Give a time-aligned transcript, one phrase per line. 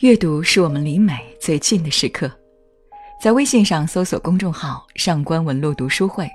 [0.00, 2.30] 阅读是我们离美最近的时刻，
[3.18, 6.30] 在微信上搜索公众号“上官文露读书会”，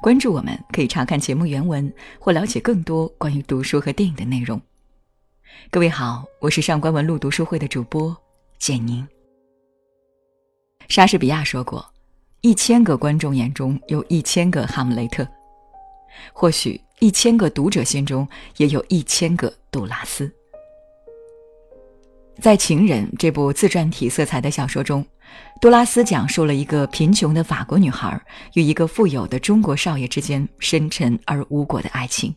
[0.00, 4.58] 关注我们，可以查看节目原文或了解更多关于读书和电影的内容。
[5.70, 8.16] 各位好，我是上官文露读书会的主播
[8.58, 9.06] 简宁。
[10.88, 11.84] 莎士比亚说过
[12.40, 15.28] ：“一千个观众眼中有一千个哈姆雷特，
[16.32, 18.26] 或许一千个读者心中
[18.56, 20.34] 也有一千个杜拉斯。”
[22.40, 25.04] 在《情人》这部自传体色彩的小说中，
[25.60, 28.20] 杜拉斯讲述了一个贫穷的法国女孩
[28.54, 32.34] 与一个富有的中国少爷之间深沉而无果的爱情。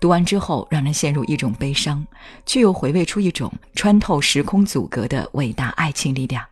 [0.00, 2.04] 读完之后，让人陷入一种悲伤，
[2.44, 6.44] 却又回味出一种穿透时空阻隔的伟大爱情力量。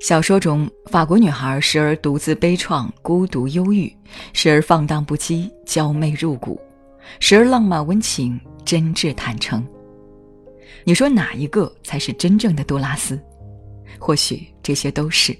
[0.00, 3.94] 小说中，法国女孩时而独自悲怆、孤独忧郁，
[4.32, 6.60] 时而放荡不羁、娇媚入骨，
[7.20, 9.64] 时而浪漫温情、真挚坦诚。
[10.84, 13.18] 你说哪一个才是真正的杜拉斯？
[13.98, 15.36] 或许这些都是。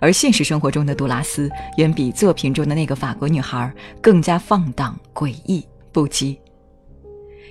[0.00, 6.38] 而现实生活中的杜拉斯远比作品中的那个法国女孩更加放荡、诡异、不羁。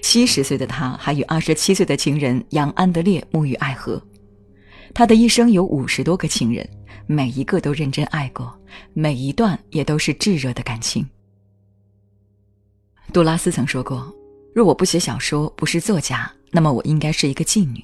[0.02, 4.02] 七十岁的她还与二十七岁的情人杨安德烈沐浴爱河。
[4.94, 6.66] 她的一生有五十多个情人，
[7.06, 8.58] 每一个都认真爱过，
[8.94, 11.06] 每一段也都是炙热的感情。
[13.12, 14.14] 杜拉斯曾说过。
[14.56, 17.84] 若我不写小说，不是作家，那么我应该是一个妓女。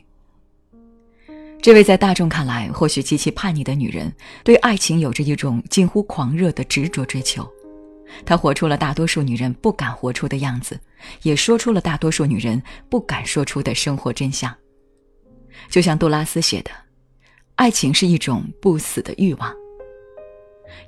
[1.61, 7.49] 这位在大众看来或许极其叛逆的女人，对爱情有着一种近乎狂热的执着追求。
[8.25, 10.79] 她活出了大多数女人不敢活出的样子，
[11.21, 14.53] 也说出了大多数女人不敢说出的生活真相。
[15.69, 16.71] 就像杜拉斯写的
[17.55, 19.53] ：“爱情是一种不死的欲望。”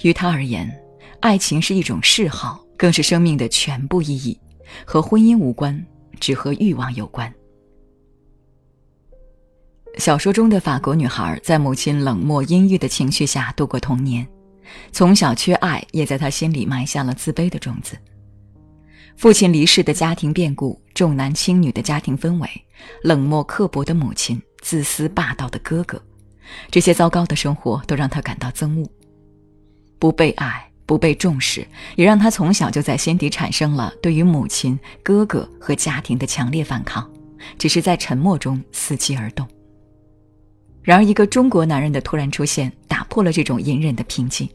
[0.03, 0.70] 于他而言，
[1.22, 4.38] 爱情是一种嗜好，更是生命的全部意义。
[4.86, 5.86] 和婚姻无关，
[6.20, 7.34] 只和欲望有关。
[9.98, 14.28] 小说中的法国女孩在母亲冷漠阴郁的情绪下度过童年，
[14.92, 17.97] 从小缺爱，也在她心里埋下了自卑的种子。
[19.18, 22.50] 父亲离世的家庭变故，重男轻女的家庭氛围，
[23.03, 26.02] 冷漠刻薄的母亲，自私霸道的哥哥，
[26.69, 28.90] 这些糟糕的生活都让她感到憎恶，
[30.00, 30.69] 不被爱。
[30.88, 37.09] 不被重视，也让她从小就在心底产生了对于母亲、哥哥和家庭的强烈反抗，
[37.58, 39.48] 只是在沉默中伺机而动。
[40.85, 44.47] 然而，一个中国男人的突然出现，打破了这种隐忍的平静。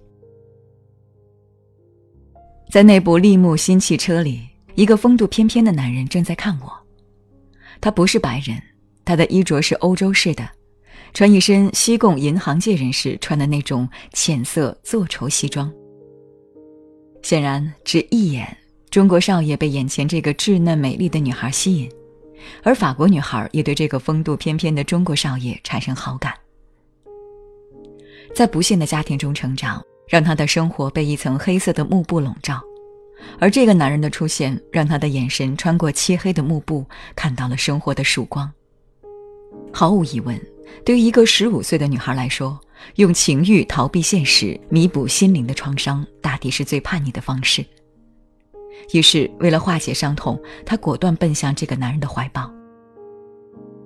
[2.71, 4.43] 在那部立木新汽车里，
[4.77, 6.73] 一个风度翩翩的男人正在看我。
[7.81, 8.57] 他不是白人，
[9.05, 10.49] 他的衣着是欧洲式的，
[11.13, 15.69] 穿一身西贡银行界人士穿的那种浅色做绸西装。
[17.23, 18.57] 显然，只一眼，
[18.89, 21.91] 中国少爷被眼前这个稚嫩美丽的女孩吸引，
[22.63, 26.35] 而法国女孩也对这个风度翩翩的中国少爷产生好感。
[28.35, 32.61] 在不幸的家庭中成长，让她的生活被一层黑色的幕布笼罩，
[33.39, 36.85] 而这个男人的出现，让她的眼神穿过漆黑的幕布，
[37.17, 38.51] 看到了生活的曙光。
[39.73, 40.41] 毫无疑问，
[40.85, 42.59] 对于一个十五岁的女孩来说，
[42.97, 47.65] 用情欲逃避现实，弥补心灵的创伤，大抵是最叛逆的方式。
[48.93, 52.51] 于是，为了化解伤痛，她果断奔向这个男人的怀抱。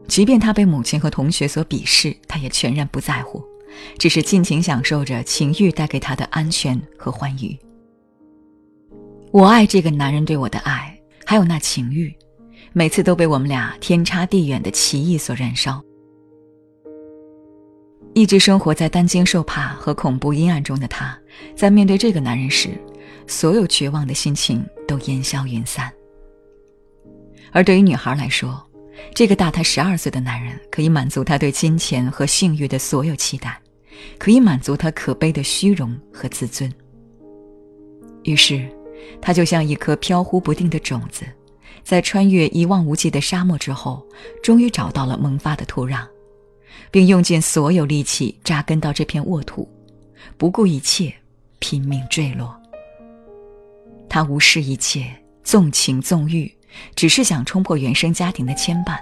[0.07, 3.43] 即便她被母亲和同学所鄙视，她也全然不在乎，
[3.99, 7.59] 只是尽情享受着情欲带给她的安全和欢愉。
[9.31, 12.15] 我爱这个男人对我的爱，还有那情欲，
[12.73, 15.83] 每次都被我们俩天差地远的奇异所燃烧。
[18.15, 21.19] 一直生活在担惊受怕和恐怖阴暗中的她，
[21.57, 22.71] 在面对这个男人时，
[23.27, 25.93] 所有绝望的心情都烟消云散。
[27.53, 28.65] 而对于女孩来说，
[29.15, 33.61] 这个大她十二岁的男人可以满足她对金钱和性欲的所有期待，
[34.19, 36.73] 可以满足她可悲的虚荣和自尊。
[38.25, 38.69] 于是，
[39.21, 41.25] 她就像一颗飘忽不定的种子，
[41.83, 44.07] 在穿越一望无际的沙漠之后，
[44.43, 46.07] 终于找到了萌发的土壤。
[46.91, 49.69] 并用尽所有力气扎根到这片沃土，
[50.37, 51.13] 不顾一切，
[51.59, 52.57] 拼命坠落。
[54.15, 55.13] 他无视一切，
[55.43, 56.49] 纵情纵欲，
[56.95, 58.97] 只是想冲破原生家庭的牵绊。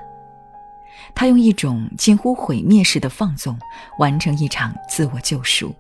[1.14, 3.54] 他用一种近乎毁灭式的放纵，
[3.98, 5.74] 完成一场自我救赎。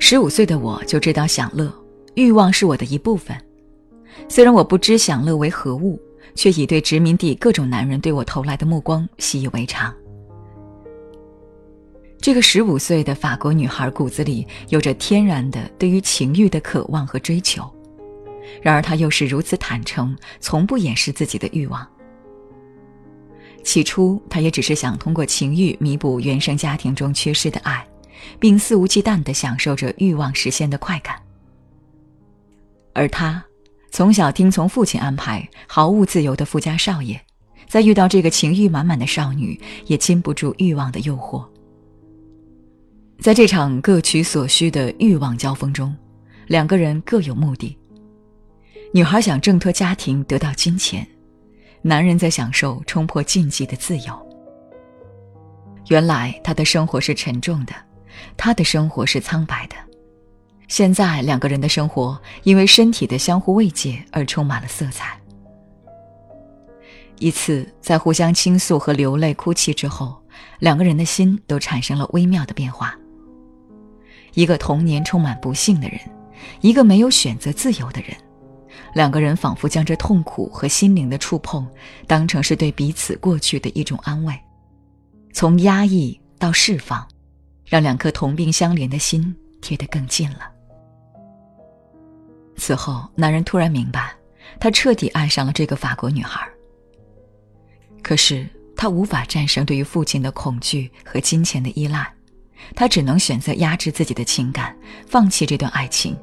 [0.00, 1.72] 十五岁的我就知道享乐，
[2.16, 3.40] 欲望是我的一部分。
[4.28, 5.96] 虽然我不知享乐为何物，
[6.34, 9.94] 却已对殖民地各种男人对我投来的目光习以为常。
[12.22, 17.68] 这个十五岁的法国女孩骨子里有着天然的对于情欲的渴望和追求，
[18.62, 21.84] 然而她又是如此坦诚，从不掩饰自己的欲望。
[23.64, 27.84] 起初，她也只是想通过情欲弥补原生家庭中缺失的爱，
[28.38, 31.20] 并肆无忌惮地享受着欲望实现的快感。
[32.92, 33.44] 而他，
[33.90, 37.20] 从小听从父亲安排，毫无自由的富家少爷，
[37.66, 41.44] 在遇到这个情欲满满的少女，也禁不住欲望的诱惑。
[43.22, 45.96] 在这场各取所需的欲望交锋中，
[46.48, 47.78] 两个人各有目的。
[48.92, 51.06] 女孩想挣脱家庭，得到金钱。
[51.82, 54.28] 男人在享受冲破禁忌的自由。
[55.86, 57.72] 原来他的生活是沉重的，
[58.36, 59.76] 他的生活是苍白的。
[60.66, 65.16] 现在两个人的生活因为身体的相互慰藉而充满了色彩。
[67.20, 70.20] 一次在互相倾诉和流泪哭泣之后，
[70.58, 72.98] 两个人的心都产生了微妙的变化。
[74.34, 75.98] 一个童年充满不幸的人，
[76.60, 78.16] 一个没有选择自由的人。
[78.94, 81.66] 两个人仿佛将这痛苦和心灵的触碰
[82.06, 84.38] 当成是对彼此过去的一种安慰，
[85.32, 87.06] 从压抑到释放，
[87.64, 90.50] 让两颗同病相怜的心贴得更近了。
[92.56, 94.14] 此后，男人突然明白，
[94.60, 96.46] 他彻底爱上了这个法国女孩。
[98.02, 98.46] 可是
[98.76, 102.12] 他无法战胜对于父亲的恐惧和金钱的依赖，
[102.74, 104.76] 他只能选择压制自己的情感，
[105.06, 106.16] 放弃这段爱情。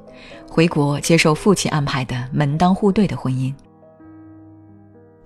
[0.49, 3.53] 回国接受父亲安排的门当户对的婚姻。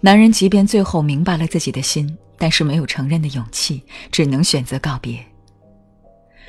[0.02, 3.82] 男人即便最后明白了自己的心，但是没有承认的勇气，
[4.12, 5.18] 只能选择告别。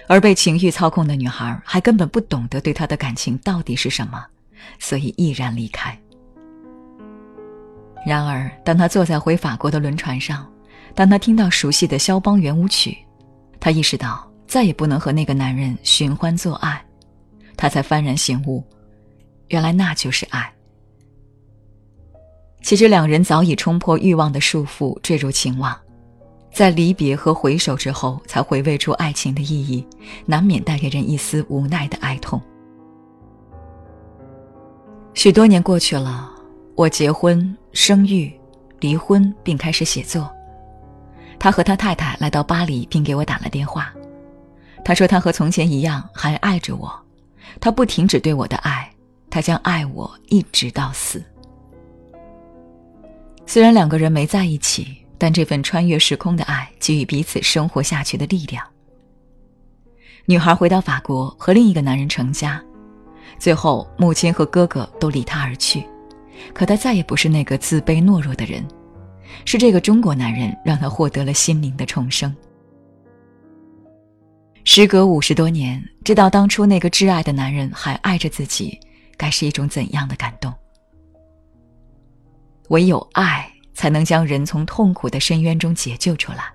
[0.08, 4.22] 而被情欲操控的女孩还根本不懂得对他的感情到底是什么，
[4.78, 5.98] 所以毅然离开。
[8.04, 10.46] 然而，当他坐在回法国的轮船上，
[10.94, 12.98] 当他听到熟悉的肖邦圆舞曲，
[13.58, 16.84] 他意识到再也不能和那个男人寻欢作爱。
[17.56, 18.62] 他才幡然醒悟，
[19.48, 20.52] 原来那就是爱。
[22.62, 25.78] 其实两人早已冲破欲望的束缚，坠入情网，
[26.52, 29.86] 在离别和回首之后，才回味出爱情的意义，
[30.26, 32.40] 难免带给人一丝无奈的哀痛。
[35.12, 36.28] 许多年过去了，
[36.74, 38.32] 我结婚、生育、
[38.80, 40.28] 离婚，并开始写作。
[41.38, 43.94] 他和他太太来到巴黎，并给我打了电话。
[44.84, 46.92] 他说他和从前一样，还爱着我。
[47.60, 48.90] 他不停止对我的爱，
[49.30, 51.24] 他将爱我一直到死。
[53.46, 58.64] 虽然两个人没在一起，但这份穿越时空的爱给予彼此生活下去的力量。
[60.26, 62.62] 女孩回到法国和另一个男人成家，
[63.38, 65.84] 最后母亲和哥哥都离她而去，
[66.52, 68.66] 可她再也不是那个自卑懦弱的人，
[69.44, 72.34] 是这个中国男人让她获得了心灵的重生。
[74.66, 78.78] 时隔五十多年，知道当初那个挚爱的男人还爱着自己，
[79.14, 80.52] 该是一种怎样的感动？
[82.70, 86.50] 唯有爱才能将人从痛苦的深渊中解救出来，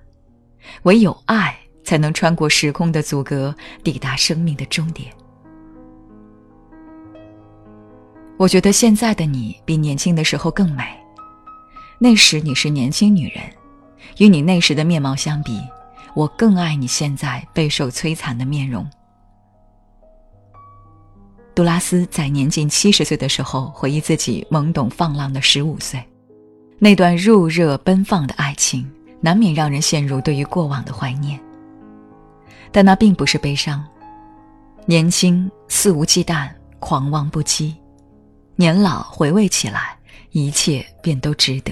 [0.84, 5.14] 唯有爱才能穿过时空的阻隔，抵达生命的终点。
[8.38, 10.84] 我觉得现在的你比年轻的时候更美，
[12.00, 13.44] 那时你是年轻女人，
[14.18, 15.62] 与你那时的面貌相比。
[16.20, 18.86] 我更爱你现在备受摧残的面容。
[21.56, 26.04] 杜拉斯在年近七十岁的时候回忆自己懵懂放浪的十五岁，
[26.78, 28.86] 那段入热奔放的爱情，
[29.22, 31.40] 难免让人陷入对于过往的怀念。
[32.70, 33.82] 但那并不是悲伤，
[34.86, 36.50] 年轻肆无忌惮、
[36.80, 37.74] 狂妄不羁，
[38.58, 39.98] 年老回味起来，
[40.32, 41.72] 一切便都值得。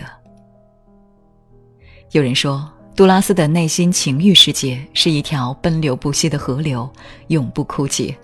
[2.11, 2.71] 有人说。
[2.97, 6.91] 杜拉斯的内心情欲世界是一条奔流不息的河流，
[7.27, 8.17] 永不枯竭。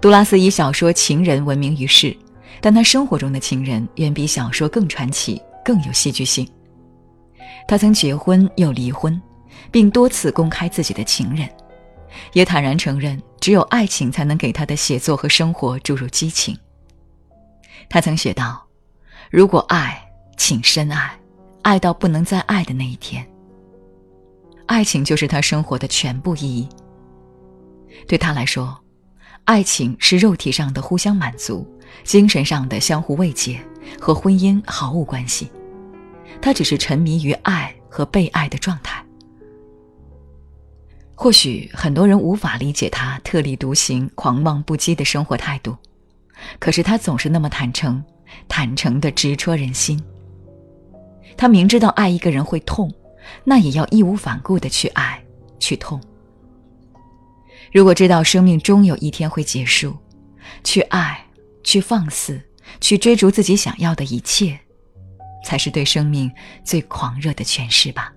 [0.00, 2.14] 杜拉斯以小说情人闻名于世，
[2.60, 6.44] 但他生活中的情人远比小说更传奇、更有戏剧性。
[7.68, 9.22] 他曾结婚又离婚，
[9.70, 11.48] 并多次公开自己的情人，
[12.32, 16.58] 也坦然承认只有爱情才能给他的写作和生活注入激情。
[17.88, 18.66] 他曾写道
[19.30, 20.04] ：“如果爱，
[20.36, 21.16] 请深爱。”
[21.64, 23.26] 爱到不能再爱的那一天，
[24.66, 26.68] 爱情就是他生活的全部意义。
[28.06, 28.78] 对他来说，
[29.44, 31.66] 爱情是肉体上的互相满足，
[32.04, 33.58] 精神上的相互慰藉，
[33.98, 35.50] 和婚姻毫无关系。
[36.42, 39.02] 他只是沉迷于爱和被爱的状态。
[41.14, 45.74] 或许很多人无法理解他特立独行、狂妄不羁的生活态度，
[46.58, 48.04] 可是他总是那么坦诚，
[48.48, 49.98] 坦诚的直戳人心。
[51.36, 52.92] 他明知道爱一个人会痛，
[53.44, 55.22] 那也要义无反顾的去爱，
[55.58, 56.00] 去痛。
[57.72, 59.96] 如果知道生命终有一天会结束，
[60.62, 61.24] 去爱，
[61.64, 62.40] 去放肆，
[62.80, 64.58] 去追逐自己想要的一切，
[65.44, 66.30] 才是对生命
[66.62, 68.12] 最狂热的诠释吧。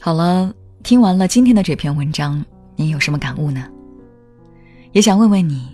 [0.00, 2.44] 好了，听完了今天的这篇文章，
[2.76, 3.68] 你有什么感悟呢？
[4.92, 5.71] 也想问问你，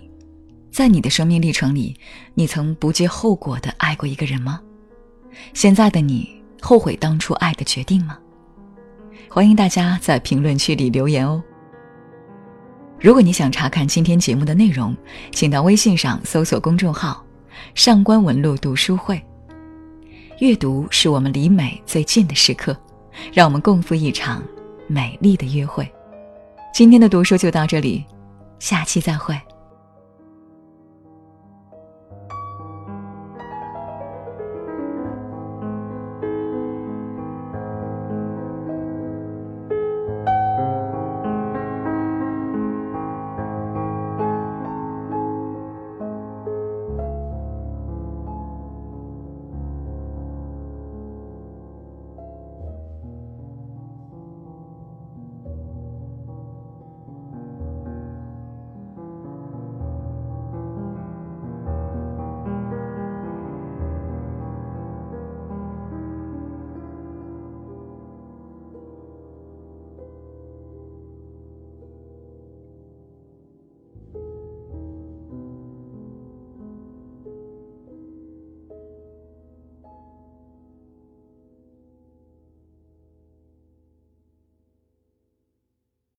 [0.79, 1.93] 在你的生命历程里，
[2.35, 4.61] 你曾不计后果的爱过一个人吗？
[5.53, 8.17] 现在的你后悔当初爱的决定吗？
[9.29, 11.43] 欢迎大家在评论区里留言哦。
[12.97, 14.95] 如果你想查看今天节目的内容，
[15.33, 17.25] 请到微信上搜索公众号
[17.75, 19.21] “上官文露读书会”。
[20.39, 22.73] 阅读是我们离美最近的时刻。
[23.33, 24.41] 让我们共赴一场
[24.87, 25.85] 美丽的约会。
[26.73, 28.05] 今天的读书就到这里，
[28.59, 29.37] 下期再会。